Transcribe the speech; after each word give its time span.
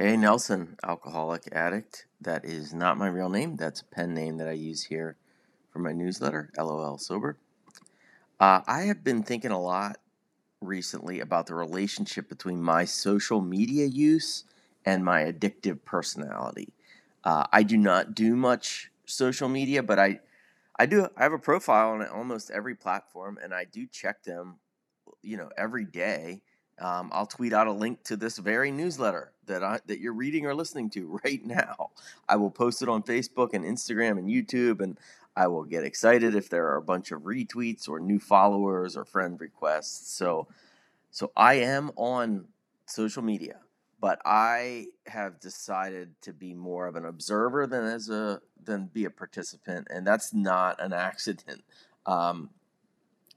Hey, 0.00 0.16
Nelson, 0.16 0.78
alcoholic 0.82 1.42
addict. 1.52 2.06
That 2.22 2.46
is 2.46 2.72
not 2.72 2.96
my 2.96 3.06
real 3.06 3.28
name. 3.28 3.56
That's 3.56 3.82
a 3.82 3.84
pen 3.84 4.14
name 4.14 4.38
that 4.38 4.48
I 4.48 4.52
use 4.52 4.84
here 4.84 5.18
for 5.70 5.78
my 5.78 5.92
newsletter, 5.92 6.50
LOL 6.56 6.96
Sober. 6.96 7.36
Uh, 8.40 8.62
I 8.66 8.84
have 8.84 9.04
been 9.04 9.22
thinking 9.22 9.50
a 9.50 9.60
lot 9.60 9.98
recently 10.62 11.20
about 11.20 11.48
the 11.48 11.54
relationship 11.54 12.30
between 12.30 12.62
my 12.62 12.86
social 12.86 13.42
media 13.42 13.84
use 13.84 14.44
and 14.86 15.04
my 15.04 15.24
addictive 15.24 15.84
personality. 15.84 16.72
Uh, 17.22 17.44
I 17.52 17.62
do 17.62 17.76
not 17.76 18.14
do 18.14 18.34
much 18.34 18.90
social 19.04 19.50
media, 19.50 19.82
but 19.82 19.98
I, 19.98 20.20
I 20.78 20.86
do. 20.86 21.08
I 21.14 21.24
have 21.24 21.34
a 21.34 21.38
profile 21.38 21.90
on 21.90 22.06
almost 22.06 22.50
every 22.50 22.74
platform, 22.74 23.38
and 23.42 23.52
I 23.52 23.66
do 23.66 23.86
check 23.86 24.22
them, 24.22 24.60
you 25.20 25.36
know, 25.36 25.50
every 25.58 25.84
day. 25.84 26.40
Um, 26.80 27.10
I'll 27.12 27.26
tweet 27.26 27.52
out 27.52 27.66
a 27.66 27.72
link 27.72 28.02
to 28.04 28.16
this 28.16 28.38
very 28.38 28.70
newsletter 28.70 29.32
that 29.46 29.62
I 29.62 29.80
that 29.86 30.00
you're 30.00 30.14
reading 30.14 30.46
or 30.46 30.54
listening 30.54 30.90
to 30.90 31.20
right 31.24 31.44
now. 31.44 31.90
I 32.28 32.36
will 32.36 32.50
post 32.50 32.82
it 32.82 32.88
on 32.88 33.02
Facebook 33.02 33.50
and 33.52 33.64
Instagram 33.64 34.18
and 34.18 34.28
YouTube, 34.28 34.80
and 34.80 34.98
I 35.36 35.46
will 35.46 35.64
get 35.64 35.84
excited 35.84 36.34
if 36.34 36.48
there 36.48 36.66
are 36.68 36.76
a 36.76 36.82
bunch 36.82 37.12
of 37.12 37.22
retweets 37.22 37.88
or 37.88 38.00
new 38.00 38.18
followers 38.18 38.96
or 38.96 39.04
friend 39.04 39.40
requests. 39.40 40.12
So, 40.12 40.48
so 41.10 41.32
I 41.36 41.54
am 41.54 41.92
on 41.96 42.46
social 42.86 43.22
media 43.22 43.60
but 44.00 44.20
I 44.24 44.86
have 45.06 45.40
decided 45.40 46.14
to 46.22 46.32
be 46.32 46.54
more 46.54 46.86
of 46.86 46.96
an 46.96 47.04
observer 47.04 47.66
than 47.66 47.84
as 47.84 48.08
a 48.08 48.40
than 48.62 48.86
be 48.86 49.04
a 49.04 49.10
participant, 49.10 49.88
and 49.90 50.06
that's 50.06 50.32
not 50.32 50.80
an 50.80 50.92
accident. 50.94 51.62
Um, 52.06 52.50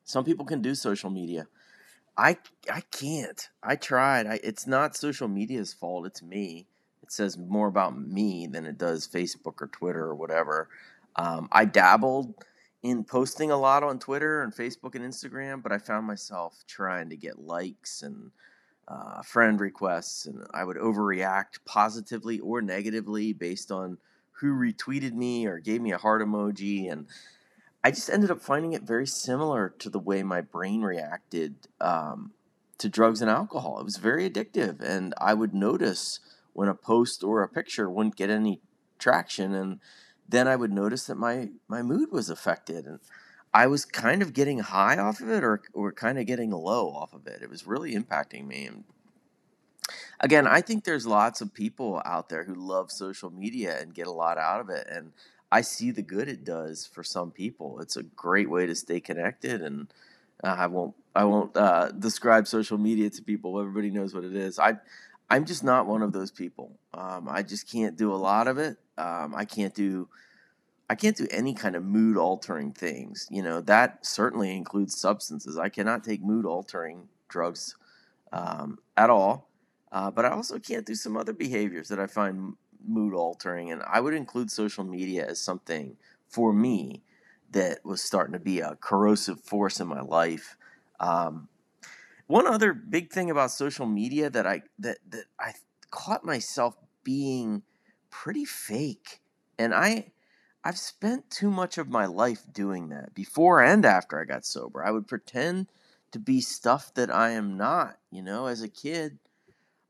some 0.06 0.24
people 0.24 0.46
can 0.46 0.62
do 0.62 0.76
social 0.76 1.10
media. 1.10 1.48
I 2.18 2.38
I 2.72 2.82
can't. 2.92 3.50
I 3.62 3.76
tried. 3.76 4.28
I, 4.28 4.40
it's 4.44 4.68
not 4.68 4.96
social 4.96 5.28
media's 5.28 5.74
fault. 5.74 6.06
It's 6.06 6.22
me. 6.22 6.68
It 7.02 7.12
says 7.12 7.38
more 7.38 7.68
about 7.68 7.98
me 7.98 8.48
than 8.48 8.66
it 8.66 8.78
does 8.78 9.08
Facebook 9.08 9.62
or 9.62 9.68
Twitter 9.68 10.04
or 10.04 10.16
whatever. 10.16 10.70
Um, 11.16 11.50
I 11.52 11.66
dabbled 11.66 12.34
in 12.82 13.04
posting 13.04 13.52
a 13.52 13.58
lot 13.58 13.84
on 13.84 14.00
Twitter 14.00 14.42
and 14.42 14.54
Facebook 14.54 14.96
and 14.96 15.04
Instagram, 15.04 15.64
but 15.64 15.72
I 15.72 15.78
found 15.78 16.06
myself 16.06 16.64
trying 16.68 17.10
to 17.10 17.18
get 17.18 17.40
likes 17.40 18.04
and 18.04 18.32
uh, 18.88 19.22
friend 19.22 19.60
requests, 19.60 20.26
and 20.26 20.46
I 20.54 20.64
would 20.64 20.78
overreact 20.78 21.60
positively 21.66 22.40
or 22.40 22.62
negatively 22.62 23.34
based 23.34 23.72
on 23.72 23.98
who 24.32 24.54
retweeted 24.54 25.14
me 25.14 25.46
or 25.46 25.60
gave 25.60 25.82
me 25.82 25.94
a 25.94 25.98
heart 25.98 26.22
emoji. 26.22 26.92
And 26.92 27.08
I 27.84 27.92
just 27.92 28.10
ended 28.10 28.32
up 28.32 28.42
finding 28.42 28.74
it 28.74 28.84
very 28.84 29.06
similar 29.06 29.70
to 29.80 29.90
the 29.90 30.00
way 30.00 30.24
my 30.24 30.42
brain 30.42 30.82
reacted 30.82 31.56
um, 31.82 32.32
to 32.78 32.88
drugs 32.88 33.22
and 33.22 33.30
alcohol. 33.30 33.80
It 33.80 33.84
was 33.84 33.98
very 33.98 34.30
addictive, 34.30 34.82
and 34.82 35.14
I 35.20 35.34
would 35.34 35.54
notice 35.54 36.20
when 36.54 36.70
a 36.70 36.76
post 36.76 37.24
or 37.24 37.44
a 37.44 37.50
picture 37.50 37.90
wouldn't 37.90 38.16
get 38.16 38.30
any 38.30 38.62
traction, 39.00 39.54
and 39.54 39.80
then 40.28 40.48
I 40.48 40.56
would 40.56 40.72
notice 40.72 41.06
that 41.08 41.18
my 41.18 41.50
my 41.68 41.82
mood 41.82 42.12
was 42.12 42.30
affected 42.30 42.86
and 42.86 43.00
I 43.54 43.68
was 43.68 43.86
kind 43.86 44.22
of 44.22 44.34
getting 44.34 44.60
high 44.60 44.98
off 44.98 45.20
of 45.22 45.30
it 45.30 45.44
or 45.44 45.62
or 45.74 45.92
kind 45.92 46.18
of 46.18 46.26
getting 46.26 46.52
low 46.52 46.90
off 46.90 47.14
of 47.14 47.28
it. 47.28 47.42
It 47.42 47.50
was 47.50 47.68
really 47.68 47.94
impacting 47.94 48.48
me. 48.48 48.66
And 48.66 48.84
again, 50.20 50.48
I 50.48 50.62
think 50.62 50.84
there's 50.84 51.06
lots 51.06 51.42
of 51.42 51.54
people 51.54 52.02
out 52.06 52.30
there 52.30 52.46
who 52.46 52.56
love 52.56 52.92
social 52.92 53.30
media 53.30 53.80
and 53.80 53.94
get 53.94 54.08
a 54.08 54.12
lot 54.12 54.38
out 54.38 54.62
of 54.62 54.70
it 54.70 54.88
and 54.90 55.12
I 55.54 55.62
see 55.62 55.92
the 55.92 56.02
good 56.02 56.28
it 56.28 56.44
does 56.44 56.88
for 56.88 57.04
some 57.04 57.30
people. 57.30 57.80
It's 57.80 57.96
a 57.96 58.02
great 58.02 58.50
way 58.50 58.66
to 58.66 58.74
stay 58.74 59.00
connected 59.00 59.62
and 59.62 59.88
uh, 60.44 60.56
I 60.58 60.66
won't 60.66 60.96
I 61.16 61.26
won't 61.26 61.56
uh, 61.56 61.92
describe 61.92 62.48
social 62.48 62.80
media 62.80 63.12
to 63.12 63.22
people. 63.22 63.60
Everybody 63.60 63.92
knows 63.92 64.16
what 64.16 64.24
it 64.24 64.36
is. 64.36 64.58
I 64.58 64.80
I'm 65.30 65.46
just 65.46 65.64
not 65.64 65.86
one 65.86 66.02
of 66.02 66.12
those 66.12 66.32
people. 66.32 66.72
Um, 66.96 67.28
I 67.30 67.44
just 67.44 67.72
can't 67.72 67.96
do 67.96 68.12
a 68.12 68.16
lot 68.16 68.48
of 68.48 68.58
it. 68.58 68.78
Um, 68.98 69.36
I 69.36 69.46
can't 69.46 69.76
do 69.76 70.10
I 70.90 70.96
can't 70.96 71.16
do 71.16 71.28
any 71.30 71.54
kind 71.54 71.76
of 71.76 71.84
mood 71.84 72.18
altering 72.18 72.72
things. 72.72 73.28
You 73.30 73.44
know, 73.44 73.62
that 73.62 74.08
certainly 74.08 74.58
includes 74.58 75.00
substances. 75.00 75.60
I 75.60 75.70
cannot 75.70 76.04
take 76.04 76.24
mood 76.24 76.48
altering 76.48 77.10
drugs 77.30 77.76
um, 78.32 78.80
at 78.98 79.12
all. 79.12 79.50
Uh, 79.92 80.10
but 80.10 80.26
I 80.26 80.30
also 80.30 80.58
can't 80.58 80.88
do 80.88 80.96
some 80.96 81.16
other 81.16 81.34
behaviors 81.34 81.90
that 81.90 82.00
I 82.00 82.08
find 82.08 82.56
mood 82.86 83.14
altering. 83.14 83.72
And 83.72 83.82
I 83.88 84.00
would 84.00 84.14
include 84.14 84.52
social 84.52 84.84
media 84.84 85.26
as 85.28 85.40
something 85.40 85.98
for 86.28 86.54
me 86.54 87.04
that 87.52 87.86
was 87.86 88.02
starting 88.02 88.34
to 88.34 88.40
be 88.40 88.60
a 88.60 88.78
corrosive 88.80 89.40
force 89.40 89.80
in 89.80 89.88
my 89.88 90.02
life. 90.02 90.58
Um, 91.00 91.48
one 92.28 92.48
other 92.48 92.74
big 92.74 93.12
thing 93.12 93.30
about 93.30 93.52
social 93.52 93.86
media 93.86 94.30
that 94.30 94.48
I 94.48 94.64
that 94.80 94.98
that 95.10 95.26
I 95.40 95.54
caught 95.92 96.26
myself 96.26 96.76
being 97.04 97.64
pretty 98.10 98.46
fake, 98.46 99.22
and 99.60 99.74
I 99.74 100.12
I've 100.64 100.78
spent 100.78 101.30
too 101.30 101.52
much 101.52 101.78
of 101.78 101.90
my 101.90 102.06
life 102.06 102.44
doing 102.52 102.90
that 102.90 103.14
before 103.14 103.62
and 103.62 103.86
after 103.86 104.20
I 104.20 104.26
got 104.26 104.46
sober. 104.46 104.84
I 104.84 104.92
would 104.92 105.08
pretend 105.08 105.68
to 106.12 106.20
be 106.20 106.42
stuff 106.42 106.94
that 106.94 107.14
I 107.14 107.32
am 107.32 107.58
not. 107.58 107.98
You 108.10 108.24
know, 108.24 108.46
as 108.46 108.62
a 108.62 108.70
kid, 108.70 109.20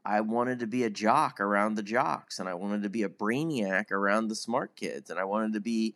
I 0.06 0.22
wanted 0.22 0.60
to 0.60 0.68
be 0.68 0.84
a 0.84 0.90
jock 0.90 1.40
around 1.40 1.76
the 1.76 1.84
jocks, 1.84 2.40
and 2.40 2.50
I 2.50 2.54
wanted 2.54 2.84
to 2.84 2.90
be 2.90 3.04
a 3.04 3.10
brainiac 3.10 3.92
around 3.92 4.28
the 4.28 4.36
smart 4.36 4.76
kids, 4.76 5.10
and 5.10 5.20
I 5.20 5.24
wanted 5.24 5.54
to 5.54 5.60
be 5.60 5.96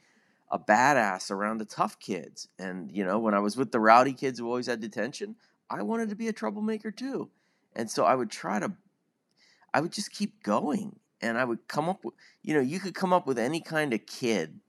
a 0.50 0.58
badass 0.58 1.30
around 1.30 1.58
the 1.58 1.66
tough 1.66 2.00
kids. 2.00 2.48
And, 2.58 2.92
you 2.92 3.04
know, 3.06 3.20
when 3.20 3.34
I 3.34 3.40
was 3.40 3.58
with 3.58 3.72
the 3.72 3.82
rowdy 3.82 4.14
kids 4.14 4.40
who 4.40 4.48
always 4.48 4.68
had 4.68 4.80
detention, 4.80 5.36
I 5.70 5.82
wanted 5.84 6.10
to 6.10 6.16
be 6.16 6.30
a 6.30 6.34
troublemaker 6.34 6.90
too. 6.90 7.30
And 7.76 7.92
so 7.92 8.06
I 8.06 8.16
would 8.16 8.32
try 8.32 8.60
to, 8.60 8.72
I 9.74 9.82
would 9.82 9.92
just 9.92 10.12
keep 10.12 10.42
going. 10.44 11.00
And 11.20 11.38
I 11.38 11.44
would 11.44 11.68
come 11.68 11.90
up 11.90 12.06
with, 12.06 12.14
you 12.44 12.54
know, 12.54 12.62
you 12.62 12.80
could 12.80 12.96
come 12.96 13.12
up 13.12 13.28
with 13.28 13.40
any 13.40 13.60
kind 13.60 13.94
of 13.94 14.06
kid 14.06 14.60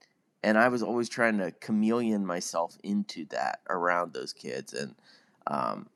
and 0.42 0.56
I 0.56 0.68
was 0.68 0.82
always 0.82 1.08
trying 1.08 1.38
to 1.38 1.52
chameleon 1.52 2.24
myself 2.24 2.78
into 2.84 3.26
that 3.26 3.60
around 3.68 4.12
those 4.12 4.32
kids. 4.32 4.72
And, 4.72 4.94
um, 5.46 5.88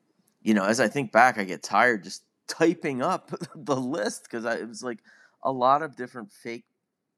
you 0.43 0.55
know, 0.55 0.65
as 0.65 0.81
I 0.81 0.89
think 0.89 1.13
back, 1.13 1.39
I 1.39 1.45
get 1.45 1.63
tired 1.63 2.05
just 2.05 2.25
typing 2.53 3.03
up 3.03 3.31
the 3.55 3.77
list 3.77 4.25
because 4.25 4.45
it 4.45 4.69
was 4.69 4.83
like 4.83 4.99
a 5.43 5.53
lot 5.53 5.83
of 5.83 5.97
different 5.97 6.31
fake 6.33 6.65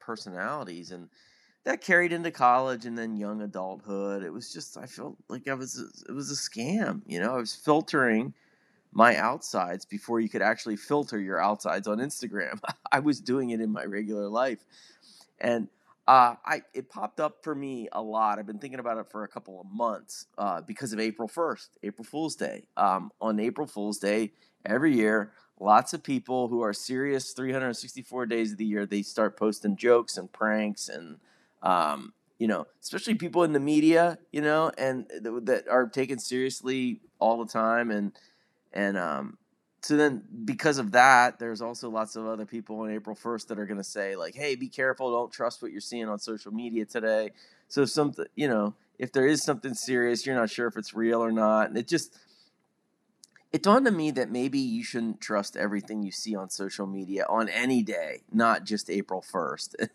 personalities. 0.01 0.93
And 0.93 1.09
that 1.65 1.81
carried 1.81 2.13
into 2.13 2.31
college 2.31 2.87
and 2.87 2.97
then 2.97 3.17
young 3.17 3.43
adulthood. 3.43 4.23
It 4.23 4.33
was 4.33 4.53
just, 4.53 4.77
I 4.77 4.87
felt 4.87 5.17
like 5.29 5.49
I 5.49 5.55
was, 5.55 6.05
it 6.09 6.13
was 6.13 6.31
a 6.31 6.35
scam. 6.35 7.03
You 7.07 7.21
know, 7.21 7.35
I 7.35 7.39
was 7.39 7.55
filtering 7.55 8.35
my 8.93 9.17
outsides 9.17 9.85
before 9.85 10.21
you 10.21 10.29
could 10.29 10.43
actually 10.43 10.77
filter 10.77 11.19
your 11.19 11.41
outsides 11.41 11.89
on 11.89 11.99
Instagram. 11.99 12.61
I 12.93 13.01
was 13.01 13.21
doing 13.21 13.51
it 13.51 13.61
in 13.61 13.73
my 13.73 13.85
regular 13.85 14.29
life. 14.29 14.65
And 15.41 15.69
uh, 16.07 16.35
I 16.45 16.63
it 16.75 16.91
popped 16.91 17.21
up 17.21 17.43
for 17.43 17.55
me 17.55 17.89
a 17.93 18.03
lot. 18.03 18.39
I've 18.39 18.47
been 18.47 18.59
thinking 18.59 18.81
about 18.81 18.99
it 18.99 19.11
for 19.11 19.25
a 19.25 19.29
couple 19.29 19.61
of 19.61 19.67
months 19.67 20.27
uh, 20.37 20.61
because 20.61 20.93
of 20.93 21.01
April 21.01 21.29
first, 21.29 21.79
April 21.83 22.05
Fool's 22.05 22.37
Day. 22.37 22.67
Um, 22.77 23.11
on 23.21 23.41
April 23.41 23.67
Fool's 23.67 23.99
Day 23.99 24.33
every 24.67 24.95
year, 24.95 25.33
lots 25.59 25.95
of 25.95 26.03
people 26.03 26.49
who 26.49 26.63
are 26.63 26.75
serious 26.75 27.33
364 27.33 28.27
days 28.27 28.53
of 28.53 28.59
the 28.59 28.65
year 28.65 28.85
they 28.85 29.03
start 29.03 29.39
posting 29.39 29.77
jokes 29.77 30.17
and 30.17 30.31
pranks 30.33 30.89
and 30.89 31.17
um, 31.63 32.13
you 32.39 32.49
know, 32.49 32.67
especially 32.83 33.15
people 33.15 33.45
in 33.45 33.53
the 33.53 33.61
media, 33.61 34.19
you 34.33 34.43
know, 34.43 34.71
and 34.77 35.07
that 35.23 35.65
are 35.71 35.87
taken 35.89 36.19
seriously 36.19 37.01
all 37.19 37.43
the 37.43 37.51
time 37.51 37.91
and 37.91 38.13
and 38.73 38.99
um, 38.99 39.39
so 39.85 39.97
then 39.97 40.23
because 40.45 40.79
of 40.79 40.93
that 40.93 41.39
there's 41.39 41.61
also 41.61 41.91
lots 41.91 42.17
of 42.17 42.27
other 42.27 42.47
people 42.47 42.81
on 42.81 42.91
april 42.91 43.15
1st 43.15 43.49
that 43.49 43.59
are 43.59 43.67
going 43.67 43.79
to 43.79 43.85
say 43.85 44.17
like 44.17 44.35
hey 44.35 44.55
be 44.55 44.69
careful 44.69 45.11
don't 45.11 45.33
trust 45.33 45.63
what 45.63 45.73
you're 45.73 45.81
seeing 45.81 46.09
on 46.09 46.19
social 46.19 46.53
media 46.53 46.85
today. 46.85 47.31
So 47.69 47.85
something 47.85 48.27
you 48.35 48.49
know 48.49 48.75
if 48.99 49.13
there 49.13 49.27
is 49.27 49.45
something 49.45 49.75
serious 49.75 50.27
you're 50.27 50.37
not 50.37 50.51
sure 50.51 50.67
if 50.67 50.77
it's 50.77 50.95
real 50.95 51.23
or 51.23 51.33
not 51.33 51.69
and 51.69 51.79
it 51.79 51.89
just 51.89 52.17
it 53.53 53.63
dawned 53.63 53.87
on 53.87 53.97
me 53.97 54.11
that 54.13 54.31
maybe 54.31 54.59
you 54.59 54.83
shouldn't 54.83 55.21
trust 55.21 55.57
everything 55.57 56.03
you 56.03 56.11
see 56.11 56.35
on 56.35 56.51
social 56.51 56.87
media 56.87 57.25
on 57.29 57.49
any 57.49 57.83
day 57.83 58.23
not 58.33 58.65
just 58.65 58.91
april 58.91 59.23
1st 59.23 59.89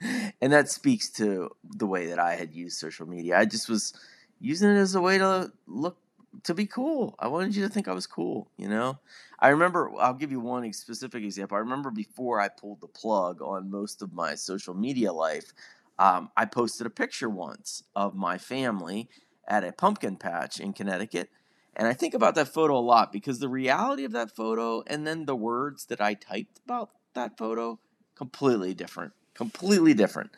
and 0.40 0.52
that 0.52 0.70
speaks 0.70 1.10
to 1.10 1.50
the 1.64 1.86
way 1.86 2.06
that 2.06 2.18
i 2.18 2.34
had 2.34 2.52
used 2.52 2.78
social 2.78 3.06
media. 3.06 3.38
I 3.38 3.44
just 3.44 3.68
was 3.68 3.94
using 4.40 4.70
it 4.70 4.78
as 4.78 4.94
a 4.94 5.00
way 5.00 5.18
to 5.18 5.52
look 5.66 5.96
to 6.44 6.54
be 6.54 6.66
cool. 6.66 7.14
I 7.18 7.28
wanted 7.28 7.56
you 7.56 7.62
to 7.62 7.68
think 7.68 7.88
I 7.88 7.92
was 7.92 8.06
cool, 8.06 8.50
you 8.56 8.68
know? 8.68 8.98
I 9.38 9.48
remember, 9.48 9.90
I'll 9.98 10.14
give 10.14 10.30
you 10.30 10.40
one 10.40 10.72
specific 10.72 11.22
example. 11.22 11.56
I 11.56 11.60
remember 11.60 11.90
before 11.90 12.40
I 12.40 12.48
pulled 12.48 12.80
the 12.80 12.88
plug 12.88 13.40
on 13.42 13.70
most 13.70 14.02
of 14.02 14.12
my 14.12 14.34
social 14.34 14.74
media 14.74 15.12
life, 15.12 15.52
um, 15.98 16.30
I 16.36 16.44
posted 16.44 16.86
a 16.86 16.90
picture 16.90 17.28
once 17.28 17.82
of 17.96 18.14
my 18.14 18.38
family 18.38 19.08
at 19.46 19.64
a 19.64 19.72
pumpkin 19.72 20.16
patch 20.16 20.60
in 20.60 20.72
Connecticut. 20.72 21.30
And 21.74 21.86
I 21.86 21.92
think 21.92 22.14
about 22.14 22.34
that 22.34 22.48
photo 22.48 22.76
a 22.76 22.80
lot 22.80 23.12
because 23.12 23.38
the 23.38 23.48
reality 23.48 24.04
of 24.04 24.12
that 24.12 24.34
photo 24.34 24.82
and 24.86 25.06
then 25.06 25.26
the 25.26 25.36
words 25.36 25.86
that 25.86 26.00
I 26.00 26.14
typed 26.14 26.60
about 26.64 26.90
that 27.14 27.38
photo, 27.38 27.78
completely 28.14 28.74
different. 28.74 29.12
Completely 29.34 29.94
different. 29.94 30.30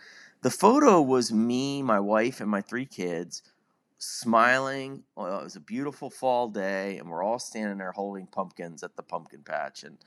The 0.43 0.51
photo 0.51 1.01
was 1.01 1.33
me, 1.33 1.83
my 1.83 2.01
wife, 2.01 2.41
and 2.41 2.51
my 2.51 2.61
three 2.61 2.87
kids 2.87 3.43
smiling. 4.01 5.05
Well, 5.15 5.41
it 5.41 5.45
was 5.45 5.57
a 5.57 5.61
beautiful 5.61 6.11
fall 6.11 6.49
day, 6.49 6.99
and 6.99 7.09
we're 7.09 7.23
all 7.23 7.39
standing 7.39 7.79
there 7.79 7.93
holding 7.93 8.27
pumpkins 8.27 8.83
at 8.83 8.97
the 8.97 9.03
pumpkin 9.03 9.43
patch. 9.43 9.85
And 9.85 9.99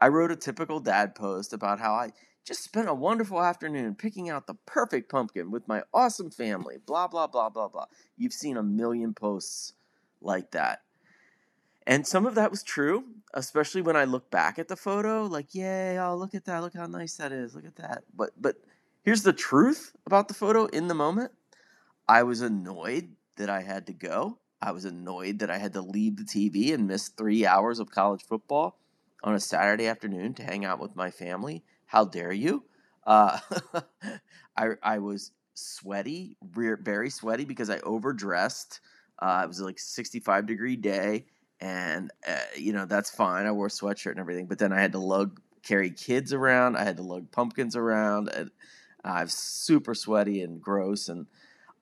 I 0.00 0.08
wrote 0.08 0.32
a 0.32 0.36
typical 0.36 0.80
dad 0.80 1.14
post 1.14 1.52
about 1.52 1.80
how 1.80 1.94
I 1.94 2.10
just 2.44 2.62
spent 2.62 2.88
a 2.88 2.94
wonderful 2.94 3.42
afternoon 3.42 3.94
picking 3.94 4.28
out 4.28 4.46
the 4.46 4.56
perfect 4.66 5.10
pumpkin 5.10 5.50
with 5.50 5.66
my 5.66 5.82
awesome 5.94 6.30
family, 6.30 6.76
blah, 6.84 7.08
blah, 7.08 7.26
blah, 7.26 7.48
blah, 7.48 7.68
blah. 7.68 7.86
You've 8.16 8.32
seen 8.32 8.56
a 8.56 8.62
million 8.62 9.14
posts 9.14 9.72
like 10.20 10.50
that. 10.50 10.82
And 11.86 12.04
some 12.04 12.26
of 12.26 12.34
that 12.34 12.50
was 12.50 12.64
true, 12.64 13.04
especially 13.32 13.80
when 13.80 13.96
I 13.96 14.04
look 14.04 14.28
back 14.28 14.58
at 14.58 14.66
the 14.66 14.74
photo, 14.74 15.24
like, 15.24 15.54
yay, 15.54 15.98
oh, 16.00 16.16
look 16.16 16.34
at 16.34 16.44
that, 16.46 16.62
look 16.62 16.74
how 16.74 16.86
nice 16.86 17.14
that 17.14 17.30
is, 17.30 17.54
look 17.54 17.64
at 17.64 17.76
that. 17.76 18.02
But 18.14 18.30
but 18.40 18.56
here's 19.02 19.22
the 19.22 19.32
truth 19.32 19.92
about 20.04 20.26
the 20.26 20.34
photo 20.34 20.66
in 20.66 20.88
the 20.88 20.94
moment. 20.94 21.30
I 22.08 22.24
was 22.24 22.40
annoyed 22.40 23.10
that 23.36 23.50
I 23.50 23.62
had 23.62 23.86
to 23.86 23.92
go. 23.92 24.38
I 24.60 24.72
was 24.72 24.84
annoyed 24.84 25.40
that 25.40 25.50
I 25.50 25.58
had 25.58 25.74
to 25.74 25.82
leave 25.82 26.16
the 26.16 26.24
TV 26.24 26.72
and 26.72 26.86
miss 26.86 27.08
three 27.08 27.46
hours 27.46 27.78
of 27.78 27.90
college 27.90 28.24
football 28.24 28.78
on 29.22 29.34
a 29.34 29.40
Saturday 29.40 29.86
afternoon 29.86 30.34
to 30.34 30.42
hang 30.42 30.64
out 30.64 30.80
with 30.80 30.96
my 30.96 31.10
family. 31.10 31.62
How 31.86 32.04
dare 32.04 32.32
you? 32.32 32.64
Uh, 33.06 33.38
I, 34.56 34.70
I 34.82 34.98
was 34.98 35.32
sweaty, 35.54 36.36
very 36.42 37.10
sweaty 37.10 37.44
because 37.44 37.70
I 37.70 37.78
overdressed. 37.80 38.80
Uh, 39.18 39.42
it 39.44 39.48
was 39.48 39.60
like 39.60 39.78
65 39.78 40.46
degree 40.46 40.76
day, 40.76 41.26
and 41.60 42.10
uh, 42.26 42.36
you 42.56 42.72
know 42.72 42.84
that's 42.84 43.10
fine. 43.10 43.46
I 43.46 43.52
wore 43.52 43.66
a 43.66 43.70
sweatshirt 43.70 44.10
and 44.10 44.20
everything, 44.20 44.46
but 44.46 44.58
then 44.58 44.72
I 44.72 44.80
had 44.80 44.92
to 44.92 44.98
lug 44.98 45.40
carry 45.62 45.90
kids 45.90 46.32
around. 46.32 46.76
I 46.76 46.84
had 46.84 46.96
to 46.98 47.02
lug 47.02 47.30
pumpkins 47.30 47.76
around, 47.76 48.28
and 48.28 48.50
I 49.04 49.22
was 49.22 49.32
super 49.32 49.94
sweaty 49.94 50.42
and 50.42 50.60
gross. 50.60 51.08
And 51.08 51.26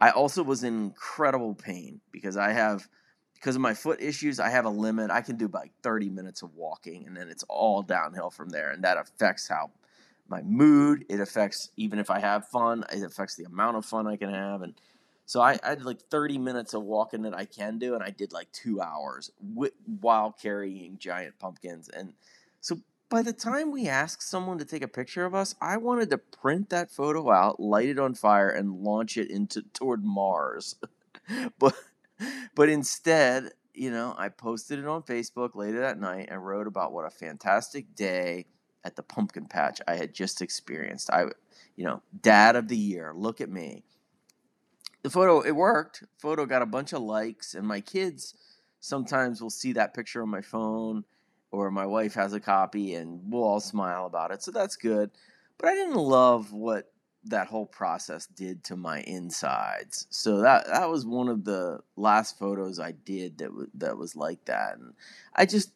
I 0.01 0.11
also 0.11 0.43
was 0.43 0.65
in 0.65 0.75
incredible 0.85 1.55
pain 1.55 2.01
because 2.11 2.37
I 2.37 2.53
have 2.53 2.89
because 3.35 3.57
of 3.57 3.63
my 3.63 3.75
foot 3.75 4.01
issues, 4.01 4.41
I 4.41 4.49
have 4.49 4.65
a 4.65 4.71
limit. 4.71 5.11
I 5.11 5.21
can 5.21 5.37
do 5.37 5.49
like 5.53 5.71
30 5.83 6.09
minutes 6.09 6.43
of 6.43 6.55
walking, 6.55 7.07
and 7.07 7.15
then 7.15 7.29
it's 7.29 7.45
all 7.47 7.83
downhill 7.83 8.31
from 8.31 8.49
there. 8.49 8.71
And 8.71 8.83
that 8.85 8.97
affects 8.97 9.47
how 9.49 9.71
my 10.29 10.41
mood. 10.43 11.05
It 11.11 11.21
affects 11.21 11.71
even 11.77 11.99
if 11.99 12.09
I 12.09 12.21
have 12.21 12.49
fun. 12.49 12.85
It 12.91 13.03
affects 13.03 13.37
the 13.37 13.45
amount 13.45 13.77
of 13.77 13.85
fun 13.85 14.07
I 14.07 14.17
can 14.17 14.31
have. 14.31 14.63
And 14.63 14.75
so 15.27 15.43
I, 15.43 15.59
I 15.63 15.71
had 15.71 15.85
like 15.85 16.01
30 16.11 16.39
minutes 16.39 16.73
of 16.73 16.85
walking 16.85 17.23
that 17.23 17.35
I 17.35 17.45
can 17.45 17.79
do, 17.79 17.95
and 17.95 18.03
I 18.03 18.11
did 18.11 18.33
like 18.33 18.51
two 18.53 18.81
hours 18.81 19.31
while 20.01 20.33
carrying 20.33 20.97
giant 20.99 21.39
pumpkins. 21.39 21.91
And 21.91 22.15
so 22.61 22.79
by 23.15 23.23
the 23.23 23.33
time 23.33 23.71
we 23.71 23.87
asked 23.87 24.29
someone 24.29 24.59
to 24.59 24.65
take 24.65 24.83
a 24.83 24.89
picture 24.89 25.25
of 25.25 25.37
us, 25.37 25.55
I 25.61 25.77
wanted 25.77 26.11
to 26.11 26.19
print 26.19 26.71
that 26.71 26.91
photo 26.91 27.31
out, 27.31 27.61
light 27.61 27.89
it 27.89 27.97
on 28.01 28.15
fire, 28.15 28.51
and 28.51 28.83
launch 28.83 29.17
it 29.17 29.31
into 29.31 29.63
toward 29.73 30.05
Mars. 30.05 30.75
but 31.61 31.77
but 32.57 32.69
instead, 32.69 33.53
you 33.73 33.93
know, 33.93 34.17
I 34.19 34.31
posted 34.31 34.81
it 34.81 34.89
on 34.89 35.05
Facebook 35.05 35.55
later 35.55 35.79
that 35.79 36.01
night 36.01 36.27
and 36.29 36.45
wrote 36.45 36.67
about 36.67 36.93
what 36.93 37.07
a 37.07 37.11
fantastic 37.11 37.95
day 37.95 38.47
at 38.83 38.97
the 38.97 39.05
pumpkin 39.05 39.47
patch 39.47 39.81
I 39.87 39.95
had 39.95 40.13
just 40.13 40.43
experienced. 40.43 41.09
I, 41.09 41.27
you 41.77 41.85
know, 41.85 42.03
dad 42.21 42.57
of 42.57 42.67
the 42.67 42.77
year. 42.77 43.13
Look 43.15 43.41
at 43.41 43.49
me. 43.49 43.85
The 45.05 45.11
photo 45.11 45.41
it 45.41 45.55
worked. 45.55 46.03
Photo 46.19 46.47
got 46.47 46.63
a 46.63 46.67
bunch 46.67 46.93
of 46.93 47.03
likes, 47.03 47.55
and 47.55 47.65
my 47.65 47.81
kids 47.81 48.35
sometimes 48.81 49.41
will 49.41 49.51
see 49.51 49.73
that 49.75 49.95
picture 49.95 50.21
on 50.21 50.31
my 50.31 50.43
phone, 50.43 51.05
or 51.55 51.71
my 51.71 51.87
wife 51.87 52.15
has 52.15 52.33
a 52.33 52.41
copy, 52.41 52.95
and 52.95 53.21
we'll 53.31 53.45
all 53.45 53.61
smile 53.61 54.07
about 54.07 54.33
it. 54.33 54.43
So 54.43 54.51
that's 54.51 54.77
good. 54.77 55.11
But 55.59 55.69
I 55.69 55.75
didn't 55.75 55.95
love 55.97 56.53
what 56.53 56.91
that 57.27 57.47
whole 57.47 57.67
process 57.67 58.27
did 58.27 58.65
to 58.65 58.77
my 58.77 59.01
insides. 59.03 60.07
So 60.11 60.39
that 60.39 60.67
that 60.67 60.91
was 60.91 61.07
one 61.07 61.29
of 61.29 61.45
the 61.45 61.81
last 61.97 62.39
photos 62.39 62.79
I 62.79 62.93
did 62.93 63.39
that 63.39 63.49
w- 63.49 63.71
that 63.75 63.97
was 63.97 64.17
like 64.17 64.45
that, 64.47 64.77
and 64.79 64.95
I 65.35 65.47
just 65.47 65.71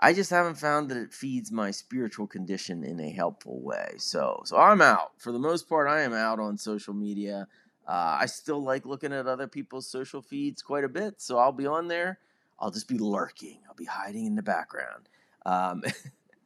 I 0.00 0.12
just 0.12 0.30
haven't 0.30 0.56
found 0.56 0.90
that 0.90 0.96
it 0.96 1.12
feeds 1.12 1.52
my 1.52 1.70
spiritual 1.70 2.26
condition 2.26 2.82
in 2.82 2.98
a 2.98 3.10
helpful 3.10 3.60
way. 3.60 3.94
So 3.98 4.42
so 4.44 4.56
I'm 4.56 4.82
out 4.82 5.12
for 5.18 5.30
the 5.30 5.38
most 5.38 5.68
part. 5.68 5.88
I 5.88 6.02
am 6.02 6.14
out 6.14 6.40
on 6.40 6.58
social 6.58 6.94
media. 6.94 7.46
Uh, 7.86 8.18
I 8.20 8.26
still 8.26 8.62
like 8.62 8.86
looking 8.86 9.12
at 9.12 9.26
other 9.26 9.48
people's 9.48 9.86
social 9.88 10.22
feeds 10.22 10.62
quite 10.62 10.84
a 10.84 10.88
bit, 10.88 11.20
so 11.20 11.38
I'll 11.38 11.52
be 11.52 11.66
on 11.66 11.88
there. 11.88 12.18
I'll 12.62 12.70
just 12.70 12.88
be 12.88 12.96
lurking. 12.96 13.58
I'll 13.68 13.74
be 13.74 13.84
hiding 13.84 14.24
in 14.24 14.36
the 14.36 14.42
background. 14.42 15.08
Um, 15.44 15.82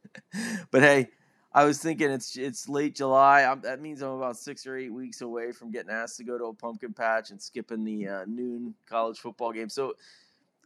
but 0.71 0.81
hey, 0.81 1.09
I 1.53 1.63
was 1.63 1.79
thinking 1.79 2.09
it's 2.09 2.35
it's 2.35 2.67
late 2.67 2.95
July. 2.95 3.43
I'm, 3.43 3.61
that 3.61 3.81
means 3.81 4.01
I'm 4.01 4.09
about 4.09 4.35
six 4.35 4.65
or 4.65 4.75
eight 4.75 4.91
weeks 4.91 5.21
away 5.21 5.51
from 5.51 5.71
getting 5.71 5.91
asked 5.91 6.17
to 6.17 6.23
go 6.23 6.37
to 6.37 6.45
a 6.45 6.53
pumpkin 6.53 6.93
patch 6.93 7.29
and 7.29 7.41
skipping 7.41 7.83
the 7.83 8.07
uh, 8.07 8.25
noon 8.27 8.73
college 8.89 9.19
football 9.19 9.53
game. 9.53 9.69
So 9.69 9.93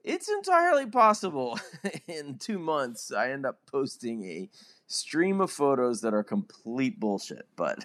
it's 0.03 0.30
entirely 0.30 0.86
possible 0.86 1.59
in 2.07 2.38
two 2.38 2.57
months 2.57 3.12
I 3.12 3.31
end 3.31 3.45
up 3.45 3.59
posting 3.69 4.24
a 4.24 4.50
stream 4.88 5.42
of 5.42 5.51
photos 5.51 6.01
that 6.01 6.13
are 6.13 6.24
complete 6.24 7.00
bullshit. 7.00 7.45
But 7.57 7.83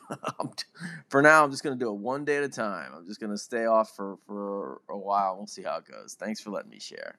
for 1.09 1.21
now, 1.21 1.45
I'm 1.45 1.51
just 1.51 1.65
going 1.65 1.77
to 1.77 1.85
do 1.85 1.91
it 1.91 1.99
one 1.99 2.25
day 2.25 2.37
at 2.37 2.45
a 2.45 2.49
time. 2.49 2.93
I'm 2.97 3.07
just 3.07 3.21
going 3.21 3.33
to 3.33 3.39
stay 3.39 3.67
off 3.67 3.95
for, 3.95 4.19
for 4.27 4.81
a 4.89 4.97
while. 4.97 5.37
We'll 5.37 5.47
see 5.47 5.63
how 5.63 5.79
it 5.79 5.85
goes. 5.91 6.17
Thanks 6.19 6.41
for 6.41 6.51
letting 6.51 6.71
me 6.71 6.81
share. 6.81 7.19